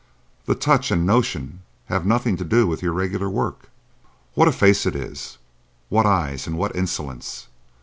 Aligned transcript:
"The 0.47 0.55
touch 0.55 0.89
and 0.89 1.05
notion 1.05 1.59
have 1.85 2.07
nothing 2.07 2.35
to 2.37 2.43
do 2.43 2.65
with 2.65 2.81
your 2.81 2.91
regular 2.91 3.29
work. 3.29 3.69
What 4.33 4.47
a 4.47 4.51
face 4.51 4.87
it 4.87 4.95
is! 4.95 5.37
What 5.89 6.07
eyes, 6.07 6.47
and 6.47 6.57
what 6.57 6.75
insolence!" 6.75 7.45